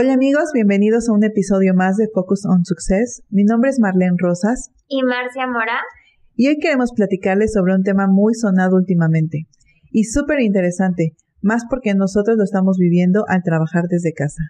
Hola 0.00 0.12
amigos, 0.12 0.50
bienvenidos 0.54 1.08
a 1.08 1.12
un 1.12 1.24
episodio 1.24 1.74
más 1.74 1.96
de 1.96 2.06
Focus 2.14 2.46
on 2.46 2.64
Success. 2.64 3.24
Mi 3.30 3.42
nombre 3.42 3.70
es 3.70 3.80
Marlene 3.80 4.14
Rosas. 4.16 4.70
Y 4.86 5.02
Marcia 5.02 5.48
Mora. 5.48 5.80
Y 6.36 6.46
hoy 6.46 6.58
queremos 6.60 6.92
platicarles 6.94 7.52
sobre 7.52 7.74
un 7.74 7.82
tema 7.82 8.06
muy 8.06 8.34
sonado 8.34 8.76
últimamente 8.76 9.48
y 9.90 10.04
súper 10.04 10.38
interesante, 10.38 11.16
más 11.42 11.64
porque 11.68 11.94
nosotros 11.94 12.36
lo 12.36 12.44
estamos 12.44 12.76
viviendo 12.78 13.24
al 13.26 13.42
trabajar 13.42 13.86
desde 13.90 14.12
casa. 14.12 14.44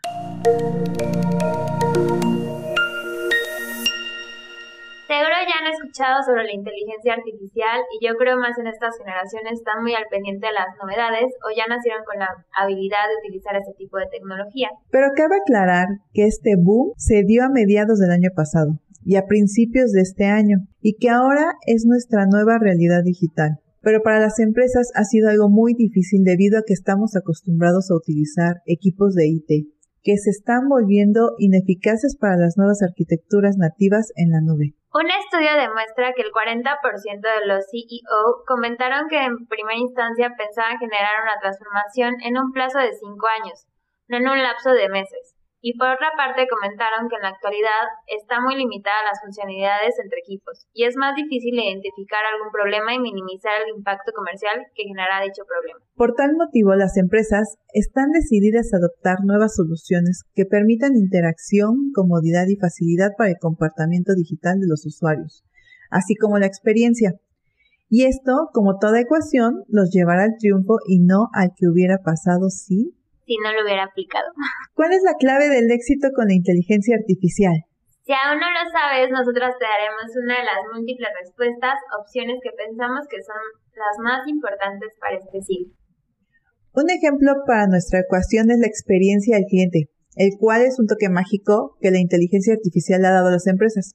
Escuchado 5.89 6.23
sobre 6.25 6.45
la 6.45 6.55
inteligencia 6.55 7.15
artificial 7.15 7.80
y 7.93 8.07
yo 8.07 8.15
creo 8.17 8.39
más 8.39 8.59
en 8.59 8.67
estas 8.67 8.97
generaciones 8.98 9.61
están 9.61 9.83
muy 9.83 9.95
al 9.95 10.07
pendiente 10.11 10.47
de 10.47 10.53
las 10.53 10.69
novedades 10.80 11.33
o 11.45 11.55
ya 11.55 11.67
nacieron 11.67 12.05
con 12.05 12.19
la 12.19 12.29
habilidad 12.57 13.09
de 13.09 13.19
utilizar 13.25 13.57
este 13.57 13.73
tipo 13.79 13.98
de 13.98 14.07
tecnología. 14.11 14.69
Pero 14.91 15.09
cabe 15.16 15.37
aclarar 15.41 15.87
que 16.12 16.27
este 16.27 16.57
boom 16.57 16.93
se 16.97 17.25
dio 17.25 17.45
a 17.45 17.51
mediados 17.51 17.98
del 17.98 18.11
año 18.11 18.30
pasado 18.34 18.80
y 19.05 19.16
a 19.16 19.27
principios 19.27 19.92
de 19.92 20.03
este 20.03 20.27
año 20.27 20.69
y 20.80 20.97
que 20.98 21.09
ahora 21.09 21.56
es 21.67 21.84
nuestra 21.87 22.27
nueva 22.27 22.59
realidad 22.61 23.03
digital. 23.05 23.59
Pero 23.80 24.03
para 24.03 24.20
las 24.20 24.39
empresas 24.41 24.91
ha 24.95 25.05
sido 25.05 25.30
algo 25.30 25.48
muy 25.48 25.73
difícil 25.75 26.25
debido 26.25 26.59
a 26.59 26.62
que 26.67 26.75
estamos 26.75 27.17
acostumbrados 27.17 27.91
a 27.91 27.97
utilizar 27.97 28.61
equipos 28.67 29.15
de 29.15 29.28
IT 29.28 29.78
que 30.03 30.17
se 30.17 30.30
están 30.30 30.69
volviendo 30.69 31.33
ineficaces 31.39 32.17
para 32.17 32.37
las 32.37 32.56
nuevas 32.56 32.83
arquitecturas 32.83 33.56
nativas 33.59 34.12
en 34.17 34.30
la 34.30 34.41
nube. 34.41 34.77
Un 34.91 35.10
estudio 35.10 35.52
demuestra 35.55 36.15
que 36.15 36.23
el 36.23 36.33
40% 36.33 37.20
de 37.20 37.47
los 37.47 37.66
CEO 37.70 38.45
comentaron 38.47 39.06
que 39.09 39.23
en 39.23 39.47
primera 39.47 39.77
instancia 39.77 40.33
pensaban 40.34 40.78
generar 40.78 41.23
una 41.23 41.38
transformación 41.38 42.16
en 42.23 42.38
un 42.38 42.52
plazo 42.52 42.78
de 42.78 42.95
5 42.95 43.27
años, 43.42 43.66
no 44.09 44.16
en 44.16 44.28
un 44.28 44.42
lapso 44.42 44.70
de 44.73 44.88
meses. 44.88 45.37
Y 45.61 45.77
por 45.77 45.91
otra 45.91 46.12
parte 46.16 46.48
comentaron 46.48 47.11
que 47.11 47.16
en 47.16 47.23
la 47.23 47.28
actualidad 47.28 47.84
está 48.06 48.41
muy 48.41 48.56
limitada 48.56 49.02
las 49.02 49.20
funcionalidades 49.20 49.98
entre 49.98 50.20
equipos 50.20 50.66
y 50.72 50.84
es 50.84 50.97
más 50.97 51.14
difícil 51.14 51.59
identificar 51.59 52.25
algún 52.25 52.50
problema 52.50 52.94
y 52.94 52.98
minimizar 52.98 53.61
el 53.61 53.77
impacto 53.77 54.12
comercial 54.12 54.69
que 54.75 54.84
generará 54.84 55.20
dicho 55.20 55.44
problema. 55.44 55.81
Por 55.98 56.14
tal 56.14 56.36
motivo, 56.36 56.77
las 56.77 56.96
empresas 56.96 57.58
están 57.74 58.12
decididas 58.12 58.72
a 58.72 58.77
adoptar 58.77 59.18
nuevas 59.24 59.56
soluciones 59.56 60.22
que 60.32 60.44
permitan 60.44 60.94
interacción, 60.94 61.91
comodidad 61.92 62.46
y 62.46 62.54
facilidad 62.54 63.10
para 63.18 63.30
el 63.30 63.38
comportamiento 63.41 64.14
digital 64.14 64.60
de 64.60 64.69
los 64.69 64.86
usuarios, 64.86 65.42
así 65.91 66.14
como 66.14 66.38
la 66.38 66.46
experiencia. 66.46 67.14
Y 67.91 68.04
esto, 68.04 68.46
como 68.52 68.78
toda 68.78 69.00
ecuación, 69.00 69.64
los 69.66 69.91
llevará 69.91 70.22
al 70.22 70.38
triunfo 70.38 70.78
y 70.86 71.00
no 71.00 71.30
al 71.34 71.50
que 71.56 71.66
hubiera 71.66 71.98
pasado 71.98 72.48
si 72.48 72.94
si 73.26 73.36
no 73.42 73.52
lo 73.52 73.64
hubiera 73.64 73.84
aplicado. 73.91 74.30
¿Cuál 74.74 74.92
es 74.92 75.02
la 75.02 75.19
clave 75.19 75.48
del 75.48 75.69
éxito 75.72 76.14
con 76.14 76.28
la 76.28 76.34
inteligencia 76.34 76.94
artificial? 76.94 77.66
Si 78.06 78.14
aún 78.14 78.38
no 78.38 78.46
lo 78.46 78.64
sabes, 78.70 79.10
nosotras 79.10 79.52
te 79.58 79.66
daremos 79.66 80.14
una 80.14 80.38
de 80.38 80.46
las 80.46 80.62
múltiples 80.72 81.10
respuestas, 81.20 81.74
opciones 81.98 82.38
que 82.41 82.54
pensamos 82.56 83.02
que 83.10 83.20
son 83.20 83.42
las 83.74 83.98
más 83.98 84.22
importantes 84.28 84.94
para 85.02 85.19
este 85.19 85.42
siglo. 85.42 85.78
Un 86.72 86.91
ejemplo 86.91 87.33
para 87.47 87.66
nuestra 87.66 88.00
ecuación 88.00 88.50
es 88.50 88.58
la 88.58 88.66
experiencia 88.66 89.36
del 89.36 89.47
cliente, 89.47 89.91
el 90.16 90.30
cual 90.38 90.62
es 90.62 90.78
un 90.78 90.86
toque 90.86 91.08
mágico 91.08 91.77
que 91.80 91.91
la 91.91 91.98
inteligencia 91.98 92.55
artificial 92.55 93.05
ha 93.05 93.10
dado 93.10 93.28
a 93.28 93.33
las 93.33 93.47
empresas. 93.47 93.94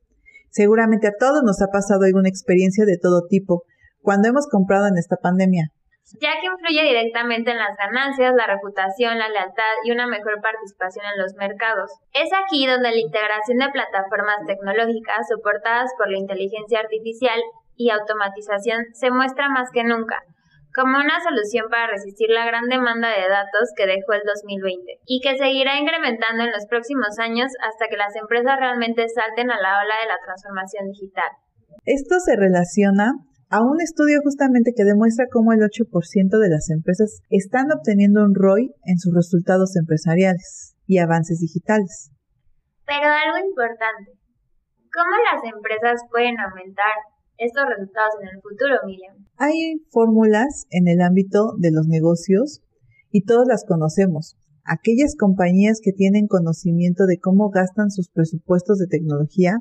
Seguramente 0.50 1.08
a 1.08 1.14
todos 1.18 1.42
nos 1.44 1.62
ha 1.62 1.68
pasado 1.68 2.04
alguna 2.04 2.30
experiencia 2.30 2.86
de 2.86 2.98
todo 3.02 3.28
tipo 3.28 3.64
cuando 4.02 4.28
hemos 4.28 4.48
comprado 4.48 4.88
en 4.88 4.98
esta 4.98 5.18
pandemia 5.18 5.72
ya 6.20 6.40
que 6.40 6.48
influye 6.48 6.84
directamente 6.84 7.52
en 7.52 7.58
las 7.58 7.76
ganancias, 7.78 8.36
la 8.36 8.48
reputación, 8.48 9.18
la 9.18 9.30
lealtad 9.30 9.74
y 9.84 9.92
una 9.92 10.08
mejor 10.08 10.42
participación 10.42 11.06
en 11.06 11.22
los 11.22 11.34
mercados. 11.36 11.92
Es 12.14 12.30
aquí 12.34 12.68
donde 12.68 12.92
la 12.92 13.00
integración 13.00 13.58
de 13.58 13.70
plataformas 13.70 14.46
tecnológicas 14.46 15.28
soportadas 15.30 15.92
por 15.98 16.12
la 16.12 16.18
inteligencia 16.18 16.80
artificial 16.80 17.40
y 17.76 17.90
automatización 17.90 18.86
se 18.94 19.10
muestra 19.10 19.50
más 19.50 19.70
que 19.72 19.84
nunca 19.84 20.22
como 20.74 20.98
una 20.98 21.22
solución 21.22 21.70
para 21.70 21.88
resistir 21.88 22.30
la 22.34 22.46
gran 22.46 22.66
demanda 22.66 23.14
de 23.14 23.30
datos 23.30 23.70
que 23.78 23.86
dejó 23.86 24.18
el 24.18 24.26
2020 24.26 25.06
y 25.06 25.22
que 25.22 25.38
seguirá 25.38 25.78
incrementando 25.78 26.44
en 26.44 26.52
los 26.52 26.66
próximos 26.66 27.14
años 27.22 27.54
hasta 27.62 27.88
que 27.88 27.98
las 27.98 28.16
empresas 28.18 28.58
realmente 28.58 29.06
salten 29.08 29.54
a 29.54 29.62
la 29.62 29.86
ola 29.86 29.96
de 30.02 30.10
la 30.10 30.18
transformación 30.26 30.90
digital. 30.90 31.30
Esto 31.86 32.18
se 32.20 32.36
relaciona 32.36 33.14
a 33.54 33.62
un 33.62 33.78
estudio 33.82 34.18
justamente 34.26 34.74
que 34.76 34.84
demuestra 34.84 35.30
cómo 35.30 35.54
el 35.54 35.62
8% 35.62 35.86
de 36.42 36.50
las 36.50 36.74
empresas 36.74 37.22
están 37.30 37.70
obteniendo 37.70 38.26
un 38.26 38.34
ROI 38.34 38.74
en 38.90 38.98
sus 38.98 39.14
resultados 39.14 39.78
empresariales 39.78 40.74
y 40.88 40.98
avances 40.98 41.38
digitales. 41.38 42.10
Pero 42.90 43.06
algo 43.06 43.38
importante, 43.46 44.18
¿cómo 44.90 45.14
las 45.30 45.44
empresas 45.46 46.02
pueden 46.10 46.40
aumentar 46.40 47.13
estos 47.38 47.64
resultados 47.68 48.14
en 48.22 48.30
el 48.36 48.42
futuro, 48.42 48.76
Miriam? 48.86 49.16
Hay 49.38 49.82
fórmulas 49.90 50.66
en 50.70 50.88
el 50.88 51.02
ámbito 51.02 51.54
de 51.58 51.72
los 51.72 51.88
negocios 51.88 52.62
y 53.12 53.26
todos 53.26 53.48
las 53.48 53.66
conocemos. 53.66 54.38
Aquellas 54.66 55.16
compañías 55.18 55.80
que 55.84 55.92
tienen 55.92 56.28
conocimiento 56.28 57.06
de 57.06 57.20
cómo 57.20 57.50
gastan 57.50 57.92
sus 57.92 58.10
presupuestos 58.10 58.78
de 58.80 58.88
tecnología 58.88 59.60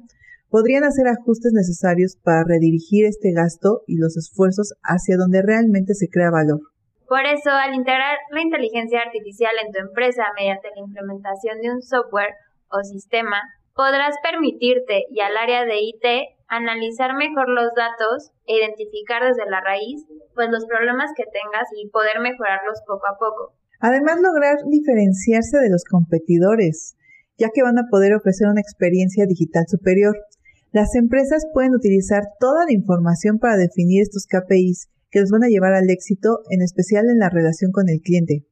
podrían 0.49 0.85
hacer 0.85 1.09
ajustes 1.09 1.53
necesarios 1.53 2.17
para 2.23 2.45
redirigir 2.45 3.07
este 3.07 3.33
gasto 3.33 3.83
y 3.87 3.97
los 3.97 4.17
esfuerzos 4.17 4.75
hacia 4.83 5.17
donde 5.17 5.43
realmente 5.43 5.95
se 5.95 6.09
crea 6.09 6.31
valor. 6.31 6.61
Por 7.09 7.25
eso, 7.27 7.51
al 7.51 7.75
integrar 7.75 8.17
la 8.31 8.43
inteligencia 8.43 9.01
artificial 9.01 9.53
en 9.65 9.73
tu 9.73 9.81
empresa 9.81 10.25
mediante 10.37 10.69
la 10.77 10.85
implementación 10.85 11.61
de 11.61 11.71
un 11.71 11.83
software 11.83 12.35
o 12.69 12.85
sistema, 12.85 13.41
podrás 13.75 14.15
permitirte 14.23 15.05
y 15.11 15.21
al 15.21 15.37
área 15.37 15.65
de 15.65 15.81
IT 15.81 16.05
analizar 16.53 17.17
mejor 17.17 17.49
los 17.49 17.73
datos 17.75 18.31
e 18.45 18.61
identificar 18.61 19.25
desde 19.25 19.49
la 19.49 19.61
raíz 19.65 20.05
pues 20.35 20.49
los 20.51 20.65
problemas 20.67 21.11
que 21.17 21.25
tengas 21.25 21.69
y 21.77 21.89
poder 21.89 22.21
mejorarlos 22.21 22.81
poco 22.87 23.09
a 23.09 23.17
poco. 23.19 23.57
Además, 23.81 24.21
lograr 24.21 24.57
diferenciarse 24.69 25.59
de 25.59 25.69
los 25.69 25.85
competidores, 25.85 26.97
ya 27.37 27.49
que 27.53 27.63
van 27.63 27.79
a 27.79 27.89
poder 27.91 28.15
ofrecer 28.15 28.49
una 28.49 28.61
experiencia 28.61 29.27
digital 29.27 29.65
superior 29.67 30.15
las 30.73 30.97
empresas 30.97 31.45
pueden 31.53 31.75
utilizar 31.75 32.25
toda 32.41 32.65
la 32.65 32.73
información 32.73 33.39
para 33.39 33.61
definir 33.61 34.01
estos 34.01 34.25
KPIs 34.25 34.89
que 35.11 35.21
los 35.21 35.29
van 35.29 35.45
a 35.45 35.53
llevar 35.53 35.75
al 35.75 35.91
éxito, 35.91 36.41
en 36.49 36.65
especial 36.65 37.05
en 37.13 37.21
la 37.21 37.29
relación 37.29 37.73
con 37.73 37.93
el 37.93 38.01
cliente. 38.01 38.49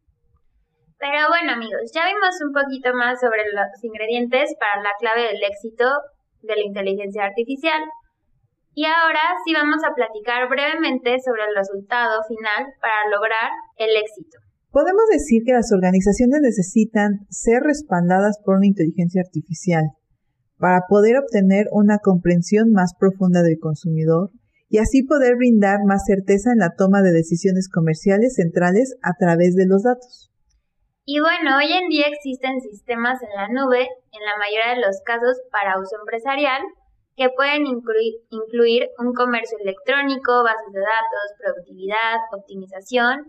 Pero 1.00 1.32
bueno 1.32 1.56
amigos, 1.56 1.88
ya 1.96 2.04
vimos 2.12 2.36
un 2.44 2.52
poquito 2.52 2.92
más 2.92 3.16
sobre 3.24 3.48
los 3.48 3.72
ingredientes 3.80 4.52
para 4.60 4.84
la 4.84 4.92
clave 5.00 5.32
del 5.32 5.40
éxito 5.48 5.88
de 6.42 6.56
la 6.56 6.64
inteligencia 6.64 7.24
artificial. 7.24 7.80
Y 8.74 8.84
ahora 8.86 9.20
sí 9.44 9.52
vamos 9.52 9.82
a 9.84 9.94
platicar 9.94 10.48
brevemente 10.48 11.18
sobre 11.20 11.42
el 11.44 11.56
resultado 11.56 12.22
final 12.28 12.72
para 12.80 13.10
lograr 13.10 13.50
el 13.76 13.90
éxito. 13.96 14.38
Podemos 14.70 15.02
decir 15.10 15.42
que 15.44 15.52
las 15.52 15.72
organizaciones 15.72 16.40
necesitan 16.42 17.26
ser 17.28 17.62
respaldadas 17.62 18.38
por 18.44 18.56
una 18.56 18.66
inteligencia 18.66 19.20
artificial 19.20 19.82
para 20.58 20.82
poder 20.88 21.16
obtener 21.18 21.66
una 21.72 21.98
comprensión 21.98 22.70
más 22.70 22.94
profunda 22.94 23.42
del 23.42 23.58
consumidor 23.58 24.30
y 24.68 24.78
así 24.78 25.02
poder 25.02 25.34
brindar 25.36 25.80
más 25.84 26.04
certeza 26.06 26.52
en 26.52 26.58
la 26.58 26.74
toma 26.76 27.02
de 27.02 27.10
decisiones 27.10 27.68
comerciales 27.68 28.36
centrales 28.36 28.94
a 29.02 29.14
través 29.18 29.56
de 29.56 29.66
los 29.66 29.82
datos. 29.82 30.29
Y 31.12 31.18
bueno, 31.18 31.58
hoy 31.58 31.66
en 31.72 31.88
día 31.88 32.06
existen 32.06 32.60
sistemas 32.60 33.18
en 33.20 33.34
la 33.34 33.48
nube, 33.50 33.82
en 33.82 34.22
la 34.22 34.38
mayoría 34.38 34.78
de 34.78 34.86
los 34.86 35.02
casos 35.02 35.42
para 35.50 35.74
uso 35.74 35.98
empresarial, 35.98 36.62
que 37.16 37.26
pueden 37.34 37.66
incluir, 37.66 38.22
incluir 38.30 38.86
un 38.96 39.10
comercio 39.12 39.58
electrónico, 39.58 40.46
bases 40.46 40.70
de 40.70 40.78
datos, 40.78 41.26
productividad, 41.34 42.14
optimización, 42.30 43.26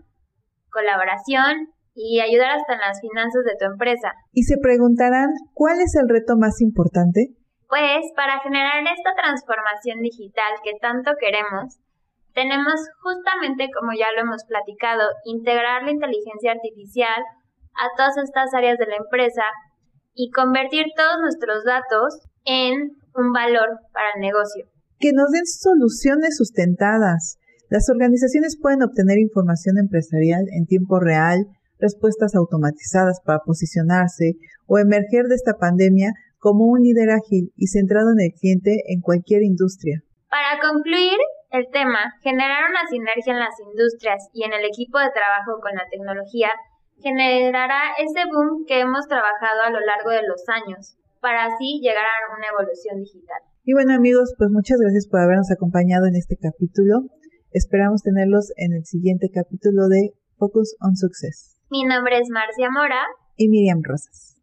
colaboración 0.70 1.74
y 1.92 2.20
ayudar 2.20 2.54
hasta 2.54 2.74
en 2.74 2.86
las 2.86 3.00
finanzas 3.00 3.42
de 3.42 3.58
tu 3.58 3.66
empresa. 3.66 4.14
Y 4.30 4.44
se 4.44 4.62
preguntarán, 4.62 5.34
¿cuál 5.52 5.82
es 5.82 5.98
el 5.98 6.06
reto 6.06 6.38
más 6.38 6.62
importante? 6.62 7.34
Pues 7.66 8.06
para 8.14 8.38
generar 8.46 8.78
esta 8.78 9.10
transformación 9.18 10.06
digital 10.06 10.54
que 10.62 10.78
tanto 10.78 11.18
queremos, 11.18 11.82
tenemos 12.30 12.78
justamente, 13.02 13.66
como 13.74 13.90
ya 13.90 14.06
lo 14.14 14.22
hemos 14.22 14.46
platicado, 14.46 15.02
integrar 15.24 15.82
la 15.82 15.90
inteligencia 15.90 16.52
artificial 16.52 17.26
a 17.74 17.88
todas 17.96 18.16
estas 18.18 18.52
áreas 18.54 18.78
de 18.78 18.86
la 18.86 18.96
empresa 18.96 19.44
y 20.14 20.30
convertir 20.30 20.86
todos 20.96 21.20
nuestros 21.20 21.64
datos 21.64 22.20
en 22.44 22.96
un 23.14 23.32
valor 23.32 23.80
para 23.92 24.08
el 24.14 24.20
negocio. 24.20 24.66
Que 24.98 25.12
nos 25.12 25.30
den 25.30 25.46
soluciones 25.46 26.36
sustentadas. 26.36 27.38
Las 27.68 27.88
organizaciones 27.88 28.58
pueden 28.60 28.82
obtener 28.82 29.18
información 29.18 29.78
empresarial 29.78 30.44
en 30.52 30.66
tiempo 30.66 31.00
real, 31.00 31.46
respuestas 31.78 32.34
automatizadas 32.34 33.20
para 33.24 33.40
posicionarse 33.40 34.34
o 34.66 34.78
emerger 34.78 35.26
de 35.26 35.34
esta 35.34 35.54
pandemia 35.58 36.12
como 36.38 36.66
un 36.66 36.80
líder 36.80 37.10
ágil 37.10 37.52
y 37.56 37.66
centrado 37.68 38.10
en 38.12 38.20
el 38.20 38.32
cliente 38.38 38.76
en 38.88 39.00
cualquier 39.00 39.42
industria. 39.42 40.02
Para 40.28 40.60
concluir 40.60 41.18
el 41.50 41.66
tema, 41.70 42.14
generar 42.22 42.70
una 42.70 42.86
sinergia 42.88 43.32
en 43.32 43.38
las 43.38 43.54
industrias 43.60 44.28
y 44.32 44.44
en 44.44 44.52
el 44.52 44.64
equipo 44.64 44.98
de 44.98 45.12
trabajo 45.12 45.60
con 45.60 45.74
la 45.74 45.84
tecnología 45.90 46.50
generará 47.02 47.92
ese 47.98 48.24
boom 48.30 48.64
que 48.66 48.80
hemos 48.80 49.06
trabajado 49.06 49.62
a 49.66 49.70
lo 49.70 49.80
largo 49.80 50.10
de 50.10 50.22
los 50.26 50.42
años, 50.48 50.96
para 51.20 51.46
así 51.46 51.80
llegar 51.82 52.04
a 52.04 52.36
una 52.36 52.46
evolución 52.48 52.98
digital. 52.98 53.42
Y 53.64 53.74
bueno 53.74 53.94
amigos, 53.94 54.34
pues 54.38 54.50
muchas 54.50 54.78
gracias 54.80 55.06
por 55.08 55.20
habernos 55.20 55.50
acompañado 55.50 56.06
en 56.06 56.16
este 56.16 56.36
capítulo. 56.36 57.02
Esperamos 57.52 58.02
tenerlos 58.02 58.52
en 58.56 58.72
el 58.72 58.84
siguiente 58.84 59.28
capítulo 59.32 59.88
de 59.88 60.14
Focus 60.38 60.76
on 60.80 60.96
Success. 60.96 61.56
Mi 61.70 61.84
nombre 61.84 62.18
es 62.18 62.28
Marcia 62.30 62.70
Mora 62.70 63.06
y 63.36 63.48
Miriam 63.48 63.82
Rosas. 63.82 64.36